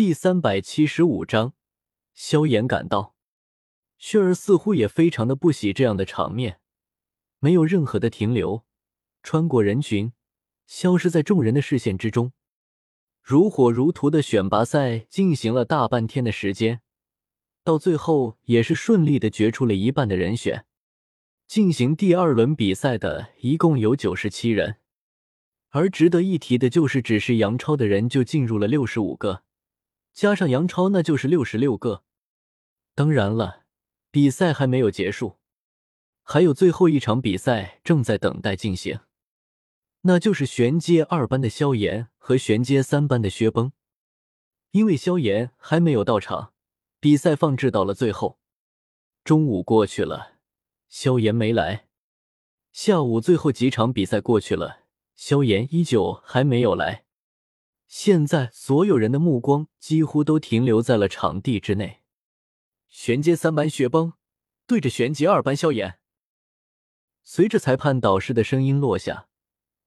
[0.00, 1.52] 第三百七十五章，
[2.14, 3.14] 萧炎赶到。
[3.98, 6.58] 雪儿似乎也非常的不喜这样的场面，
[7.38, 8.64] 没有任何的停留，
[9.22, 10.14] 穿过人群，
[10.66, 12.32] 消失在众人的视线之中。
[13.22, 16.80] 如火如荼的选拔赛进行了大半天的时间，
[17.62, 20.64] 到最后也是顺利的决出了一半的人选。
[21.46, 24.76] 进行第二轮比赛的一共有九十七人，
[25.68, 29.42] 而值得一提的就是，只是杨超的人就进入了六十五个。
[30.12, 32.04] 加上杨超，那就是六十六个。
[32.94, 33.64] 当然了，
[34.10, 35.38] 比赛还没有结束，
[36.22, 39.00] 还有最后一场比赛正在等待进行，
[40.02, 43.72] 那就是玄阶二班的萧炎和玄阶三班的薛崩。
[44.72, 46.52] 因为萧炎还没有到场，
[47.00, 48.38] 比赛放置到了最后。
[49.24, 50.38] 中午过去了，
[50.88, 51.86] 萧炎没来；
[52.72, 57.04] 下午最后几场比赛过去了，萧炎依旧还没有来。
[57.90, 62.02] 现在所有人的目光几乎都停留在了场地之内。
[62.88, 64.12] 玄阶三班雪崩
[64.64, 65.98] 对着玄阶二班萧炎。
[67.24, 69.26] 随着裁判导师的声音落下，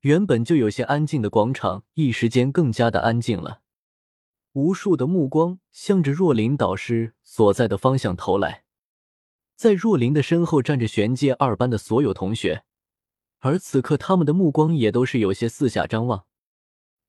[0.00, 3.62] 原本就有些安静的广场一时间更加的安静了。
[4.52, 8.64] 无数的目光向着若琳导师所在的方向投来。
[9.54, 12.64] 在若琳的身后站着玄阶二班的所有同学，
[13.38, 16.26] 而此刻他们的目光也都是有些四下张望。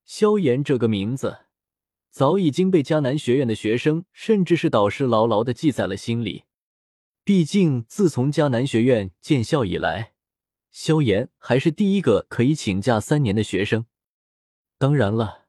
[0.07, 1.39] 萧炎这个名字
[2.09, 6.45] 早已经被迦南学院的学生，甚至是导师牢牢的记在了心里。
[7.25, 10.13] 毕竟，自从迦南学院建校以来，
[10.71, 13.85] 萧炎还是第一个可以请假三年的学生。
[14.77, 15.47] 当然了，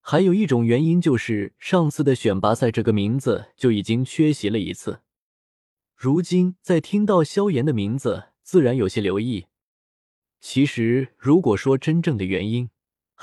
[0.00, 5.00] 还有一种原因就是上次的选拔赛这个名字就已经缺席了一次。
[5.96, 9.46] 如今再听到萧炎的名字，自然有些留意。
[10.40, 12.68] 其实，如果说真正的原因，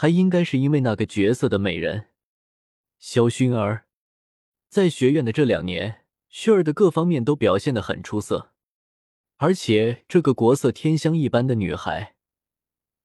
[0.01, 2.07] 还应该是因为那个角色的美人，
[2.97, 3.85] 萧薰儿，
[4.67, 8.51] 在学院的这两年，薰儿的各方面都表现的很出色，
[9.37, 12.15] 而且这个国色天香一般的女孩，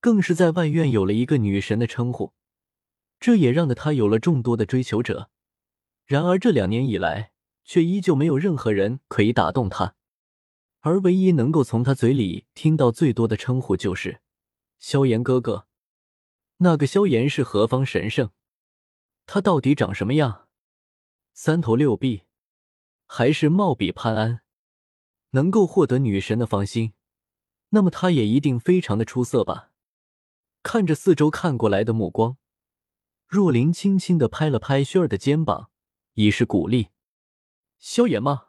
[0.00, 2.32] 更是在外院有了一个女神的称呼，
[3.20, 5.28] 这也让得她有了众多的追求者。
[6.06, 9.96] 然而这两年以来，却依旧没有任何人可以打动她，
[10.80, 14.22] 而唯一能够从她嘴里听到最多的称呼就是
[14.78, 15.66] 萧炎哥哥。
[16.58, 18.30] 那个萧炎是何方神圣？
[19.26, 20.48] 他到底长什么样？
[21.34, 22.22] 三头六臂，
[23.06, 24.40] 还是貌比潘安？
[25.30, 26.94] 能够获得女神的芳心，
[27.70, 29.70] 那么他也一定非常的出色吧？
[30.62, 32.38] 看着四周看过来的目光，
[33.26, 35.70] 若琳轻轻的拍了拍薰儿的肩膀，
[36.14, 36.88] 以示鼓励。
[37.78, 38.46] 萧炎吗？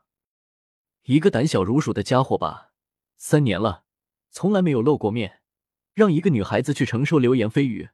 [1.03, 2.71] 一个胆小如鼠的家伙吧？
[3.17, 3.83] 三年了，
[4.29, 5.41] 从来没有露过面，
[5.93, 7.89] 让一个女孩子去承受流言蜚语。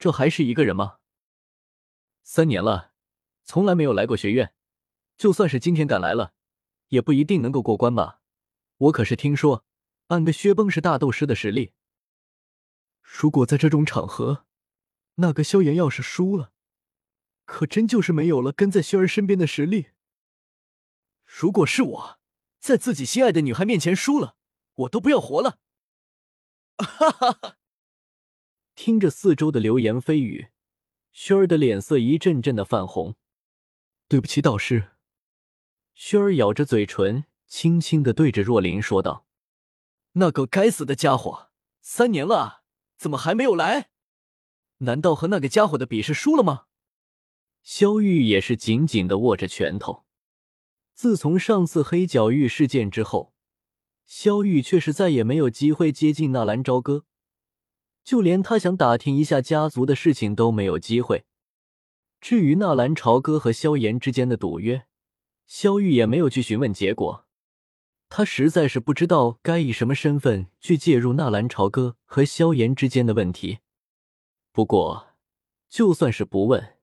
[0.00, 0.96] 这还是一个人吗？
[2.22, 2.94] 三年了，
[3.44, 4.54] 从来没有来过学院，
[5.18, 6.32] 就算是今天赶来了，
[6.88, 8.22] 也不一定能够过关吧？
[8.78, 9.66] 我可是听说，
[10.06, 11.74] 按个薛崩是大斗师的实力。
[13.02, 14.46] 如果在这种场合，
[15.16, 16.52] 那个萧炎要是输了，
[17.44, 19.88] 可真就是没有了跟在薰儿身边的实力。
[21.26, 22.20] 如果是我，
[22.58, 24.36] 在自己心爱的女孩面前输了，
[24.76, 25.58] 我都不要活了。
[26.78, 27.56] 哈哈哈。
[28.82, 30.48] 听着四周的流言蜚语，
[31.14, 33.14] 薰儿的脸色一阵阵的泛红。
[34.08, 34.92] 对不起，导师。
[35.94, 39.26] 薰儿咬着嘴唇，轻轻的对着若琳说道
[40.16, 41.50] ：“那个该死的家伙，
[41.82, 42.62] 三年了，
[42.96, 43.90] 怎么还没有来？
[44.78, 46.64] 难道和那个家伙的比试输了吗？”
[47.62, 50.06] 萧玉也是紧紧的握着拳头。
[50.94, 53.34] 自从上次黑角域事件之后，
[54.06, 57.04] 萧玉却是再也没有机会接近纳兰朝歌。
[58.02, 61.24] 就连他想打听一下家族的事情都没有机会。
[62.20, 64.86] 至于纳兰朝歌和萧炎之间的赌约，
[65.46, 67.26] 萧玉也没有去询问结果。
[68.08, 73.60] 他实在是不知道该以什么身份去介入纳兰朝歌和萧炎之间的问题。
[74.52, 75.14] 不过，
[75.68, 76.76] 就算是不问，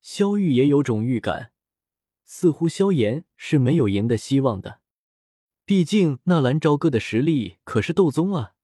[0.00, 1.50] 萧玉也有种预感，
[2.24, 4.80] 似乎萧炎是没有赢的希望的。
[5.64, 8.54] 毕竟纳兰朝歌的实力可是斗宗啊。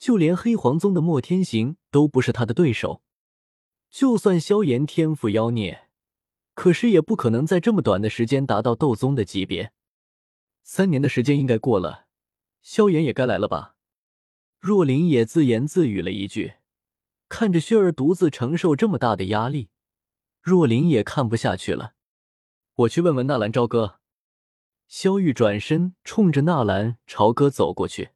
[0.00, 3.02] 就连黑皇宗的莫天行都不是他的对手。
[3.90, 5.88] 就算萧炎天赋妖孽，
[6.54, 9.72] 可是也不可能在这么短的时间达到斗宗的级别。
[10.62, 12.06] 三年的时间应该过了，
[12.62, 13.76] 萧炎也该来了吧？
[14.58, 16.54] 若琳也自言自语了一句，
[17.28, 19.68] 看着薰儿独自承受这么大的压力，
[20.40, 21.94] 若琳也看不下去了。
[22.74, 24.00] 我去问问纳兰朝歌。
[24.88, 28.10] 萧玉转身冲着纳兰朝歌走过去，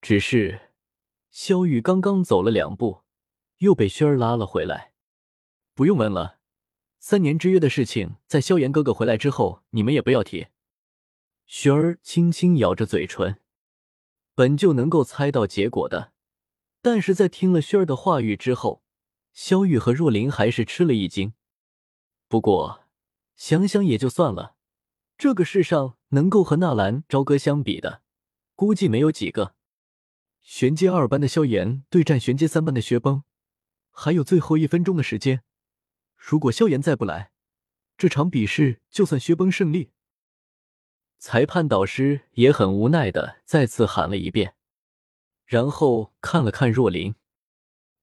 [0.00, 0.67] 只是。
[1.30, 3.02] 萧玉刚刚走了两步，
[3.58, 4.92] 又被轩儿拉了回来。
[5.74, 6.38] 不用问了，
[6.98, 10.48] 三年之约的事情，在萧炎哥哥回来之后，你们也不要提。
[11.46, 13.40] 雪儿轻轻咬着嘴唇，
[14.34, 16.12] 本就能够猜到结果的，
[16.82, 18.82] 但是在听了雪儿的话语之后，
[19.32, 21.34] 萧玉和若琳还是吃了一惊。
[22.26, 22.84] 不过
[23.36, 24.56] 想想也就算了，
[25.16, 28.02] 这个世上能够和纳兰朝歌相比的，
[28.54, 29.54] 估计没有几个。
[30.50, 33.22] 玄阶二班的萧炎对战玄阶三班的薛崩，
[33.90, 35.42] 还有最后一分钟的时间。
[36.16, 37.32] 如果萧炎再不来，
[37.98, 39.92] 这场比试就算薛崩胜利。
[41.18, 44.54] 裁判导师也很无奈的再次喊了一遍，
[45.44, 47.14] 然后看了看若琳，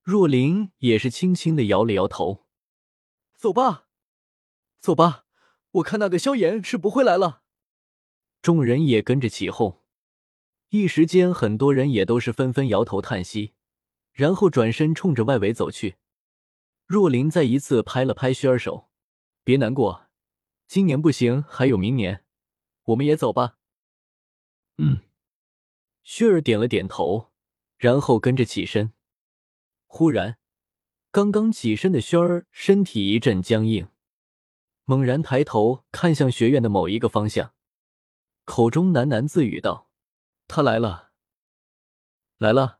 [0.03, 2.45] 若琳也是轻轻的摇了摇头。
[3.33, 3.87] 走吧，
[4.79, 5.25] 走吧，
[5.71, 7.41] 我看那个萧炎是不会来了。
[8.43, 9.81] 众人也跟着起哄，
[10.69, 13.53] 一时间很多人也都是纷纷摇头叹息，
[14.11, 15.95] 然后转身冲着外围走去。
[16.85, 18.89] 若琳再一次拍了拍薛儿手，
[19.43, 20.07] 别难过，
[20.67, 22.23] 今年不行，还有明年，
[22.85, 23.57] 我们也走吧。
[24.77, 25.01] 嗯，
[26.03, 27.31] 薛儿点了点头，
[27.77, 28.91] 然后跟着起身。
[29.87, 30.37] 忽然，
[31.11, 33.87] 刚刚起身的薛儿身体一阵僵硬，
[34.83, 37.53] 猛然抬头看向学院的某一个方向，
[38.43, 39.89] 口中喃喃自语道
[40.47, 41.11] ：“他来了，
[42.37, 42.79] 来了，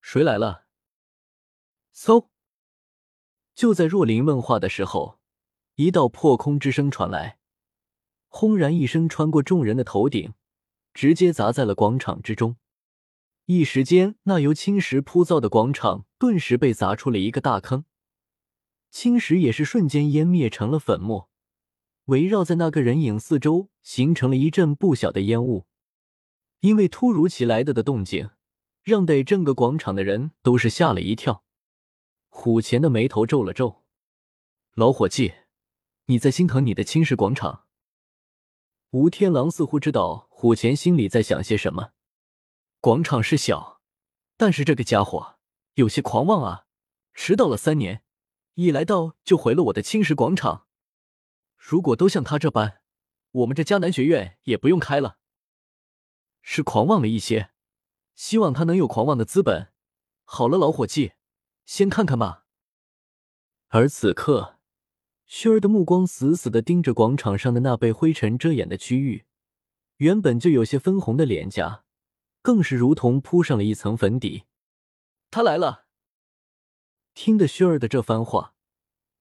[0.00, 0.66] 谁来了？”
[1.94, 2.28] 嗖。
[3.54, 5.20] 就在若琳问话的时候，
[5.76, 7.38] 一道破空之声传来，
[8.28, 10.34] 轰然一声穿过众人的头顶，
[10.92, 12.56] 直接砸在了广场之中。
[13.46, 17.84] 一时间，那由青石铺造的广场顿时被砸出了一个大坑，
[18.90, 21.30] 青石也是瞬间湮灭成了粉末，
[22.06, 25.66] 围绕在那个人影四周，形成了一阵不小的烟雾。
[26.64, 28.30] 因为突如其来的的动静，
[28.82, 31.44] 让得整个广场的人都是吓了一跳。
[32.30, 33.84] 虎钳的眉头皱了皱，
[34.72, 35.34] 老伙计，
[36.06, 37.66] 你在心疼你的青石广场？
[38.92, 41.90] 吴天狼似乎知道虎钳心里在想些什么。
[42.80, 43.82] 广场是小，
[44.38, 45.36] 但是这个家伙
[45.74, 46.64] 有些狂妄啊！
[47.12, 48.02] 迟到了三年，
[48.54, 50.66] 一来到就毁了我的青石广场。
[51.58, 52.80] 如果都像他这般，
[53.32, 55.18] 我们这迦南学院也不用开了。
[56.46, 57.50] 是狂妄了一些，
[58.14, 59.72] 希望他能有狂妄的资本。
[60.24, 61.14] 好了，老伙计。
[61.64, 62.44] 先看看吧。
[63.68, 64.58] 而此刻，
[65.26, 69.24] 薰儿的目光死死的盯着广场上的那被灰尘遮掩的区域，
[69.96, 71.84] 原本就有些分红的脸颊，
[72.42, 74.44] 更是如同铺上了一层粉底。
[75.30, 75.86] 他来了。
[77.14, 78.54] 听得薰儿的这番话，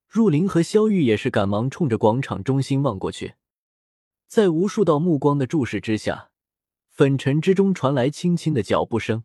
[0.10, 3.36] 若琳和萧玉也是赶忙冲着广场中心望过去，
[4.28, 6.33] 在无数道目光的注视之下，
[6.94, 9.24] 粉尘之中传来轻轻的脚步声，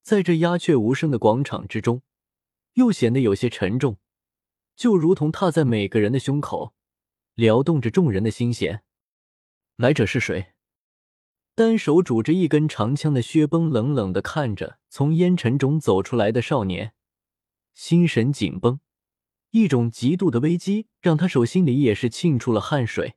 [0.00, 2.02] 在这鸦雀无声的广场之中。
[2.74, 3.98] 又显得有些沉重，
[4.76, 6.72] 就如同踏在每个人的胸口，
[7.34, 8.84] 撩动着众人的心弦。
[9.74, 10.52] 来者是谁？
[11.56, 16.94] 单手拄着一根长枪的薛崩冷冷的看着从烟尘中走出来的少年，
[17.74, 18.78] 心神紧绷，
[19.50, 23.16] 一种极度的危机让他手心里也是沁出了汗水。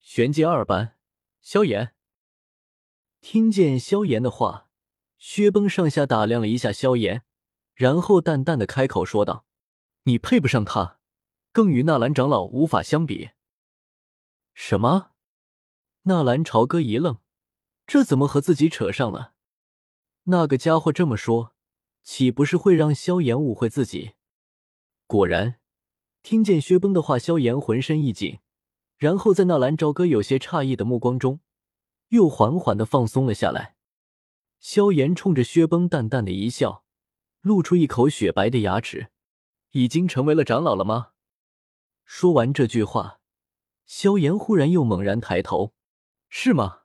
[0.00, 0.96] 玄阶二班，
[1.42, 1.94] 萧炎。
[3.22, 4.68] 听见萧炎的话，
[5.16, 7.22] 薛崩上下打量了一下萧炎。
[7.74, 9.46] 然后淡淡的开口说道
[10.04, 10.98] ：“你配不上他，
[11.52, 13.30] 更与纳兰长老无法相比。”
[14.52, 15.12] 什么？
[16.02, 17.18] 纳兰朝歌一愣，
[17.86, 19.34] 这怎么和自己扯上了？
[20.24, 21.54] 那个家伙这么说，
[22.02, 24.14] 岂不是会让萧炎误会自己？
[25.06, 25.60] 果然，
[26.24, 28.40] 听见薛崩的话，萧炎浑身一紧，
[28.96, 31.38] 然后在纳兰朝歌有些诧异的目光中，
[32.12, 33.76] 又缓缓的放松了下来。
[34.60, 36.82] 萧炎冲着薛崩淡淡的一笑。
[37.40, 39.10] 露出一口雪白的牙齿，
[39.72, 41.08] 已经成为了长老了吗？
[42.04, 43.18] 说完这句话，
[43.84, 45.74] 萧炎忽然又猛然抬头，
[46.28, 46.82] 是吗？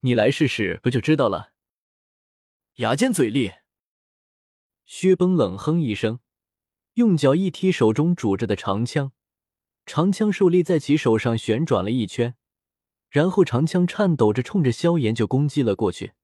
[0.00, 1.54] 你来试试不就知道了？
[2.74, 3.52] 牙尖嘴利。
[4.84, 6.20] 薛崩冷哼一声，
[6.94, 9.12] 用脚一踢手中拄着的长枪，
[9.86, 12.36] 长枪受力在其手上旋转了一圈，
[13.12, 16.14] 然后长枪颤抖着冲着萧炎就攻击了过去。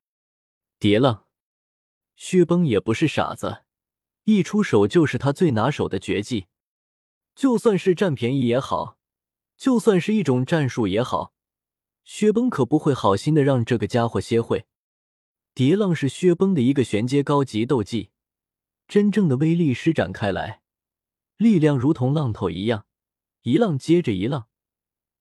[0.78, 1.26] 叠浪。
[2.16, 3.64] 薛崩也不是傻子，
[4.24, 6.46] 一出手就是他最拿手的绝技。
[7.34, 8.96] 就算是占便宜也好，
[9.58, 11.34] 就算是一种战术也好，
[12.04, 14.66] 薛崩可不会好心的让这个家伙歇会。
[15.52, 18.08] 叠浪是薛崩的一个玄阶高级斗技，
[18.88, 20.62] 真正的威力施展开来，
[21.36, 22.86] 力量如同浪头一样，
[23.42, 24.48] 一浪接着一浪，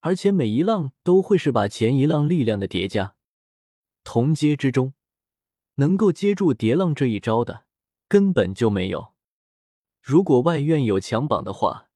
[0.08, 3.16] 而且每一浪都会是把前一浪力量的叠加。
[4.06, 4.94] 同阶之中。
[5.80, 7.66] 能够接住叠浪这一招的，
[8.08, 9.14] 根本就没有。
[10.02, 11.90] 如果外院有强榜的话，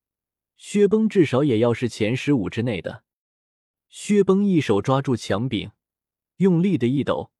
[0.55, 3.03] 薛崩至少也要是前十五之内的。
[3.89, 5.71] 薛崩一手抓住墙柄，
[6.35, 7.31] 用力的一抖，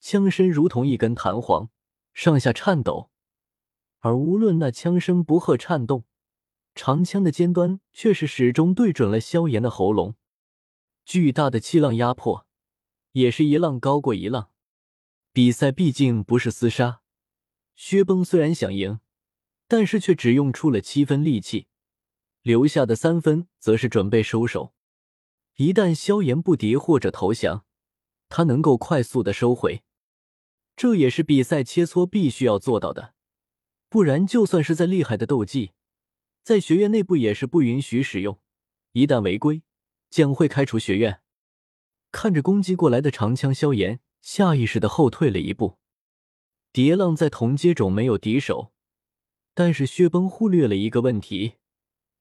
[0.00, 1.70] 枪身如同一根弹簧，
[2.12, 3.08] 上下颤抖。
[4.00, 6.04] 而无论那枪声不和颤动，
[6.74, 10.14] 长枪的尖端却是始终对准了萧炎的喉咙。
[11.04, 12.46] 巨大的气浪压迫，
[13.12, 14.50] 也是一浪高过一浪。
[15.32, 17.02] 比赛毕竟不是厮杀，
[17.74, 19.00] 薛崩虽然想赢，
[19.68, 21.66] 但是却只用出了七分力气。
[22.42, 24.72] 留下的三分则是准备收手，
[25.56, 27.64] 一旦萧炎不敌或者投降，
[28.28, 29.82] 他能够快速的收回。
[30.74, 33.14] 这也是比赛切磋必须要做到的，
[33.88, 35.72] 不然就算是再厉害的斗技，
[36.42, 38.38] 在学院内部也是不允许使用，
[38.92, 39.62] 一旦违规
[40.08, 41.20] 将会开除学院。
[42.12, 45.78] 看着攻击过来的长枪，萧炎下意识的后退了一步。
[46.72, 48.72] 蝶浪在同阶中没有敌手，
[49.54, 51.54] 但是薛崩忽略了一个问题。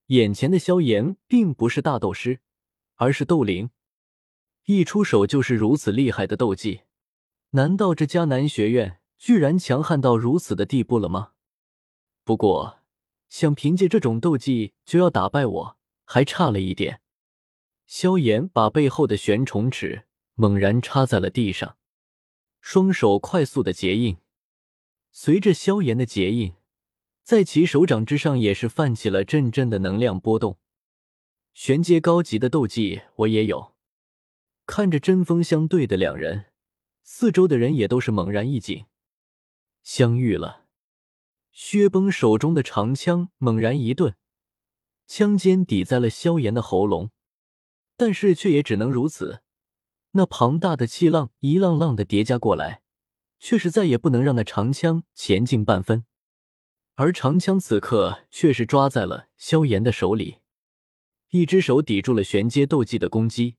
[0.08, 2.40] 眼前的萧炎并不是大斗师，
[2.96, 3.70] 而是斗灵，
[4.66, 6.82] 一出手就是如此厉害的斗技。
[7.52, 11.34] 难道这迦南学院居然强悍到如此的地步了吗？
[12.24, 12.79] 不过，
[13.30, 17.02] 想凭借这种斗技就要打败我，还差了一点。
[17.86, 21.78] 萧炎把背后的玄虫尺猛然插在了地上，
[22.60, 24.18] 双手快速的结印，
[25.12, 26.54] 随着萧炎的结印。
[27.24, 30.58] 在其手掌之上，也是泛起了阵阵的能量波动。
[31.54, 33.76] 玄阶高级的斗技，我也有。
[34.66, 36.46] 看着针锋相对的两人，
[37.04, 38.86] 四周的人也都是猛然一紧。
[39.84, 40.66] 相遇了，
[41.62, 44.16] 薛崩手中的长枪猛然一顿，
[45.06, 47.12] 枪尖抵在了萧炎的喉咙，
[47.98, 49.42] 但是却也只能如此。
[50.12, 52.82] 那庞大的气浪一浪浪的叠加过来，
[53.40, 56.06] 却是再也不能让那长枪前进半分。
[56.96, 60.38] 而长枪此刻却是抓在了萧炎的手里，
[61.32, 63.58] 一只手抵住了玄阶斗技的攻击。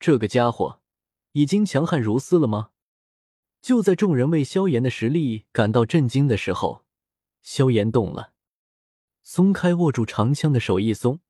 [0.00, 0.80] 这个家伙
[1.30, 2.70] 已经强悍如斯了吗？
[3.62, 6.84] 就在众人为萧炎的实力感到震惊的时候，
[7.42, 8.32] 萧炎动了，
[9.22, 11.20] 松开握住长枪的手一松，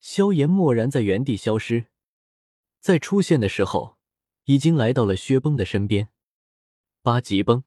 [0.00, 1.86] 萧炎蓦然在原地消失。
[2.80, 3.96] 在出现的时候，
[4.44, 6.08] 已经来到了薛崩的身边。
[7.02, 7.64] 八级崩。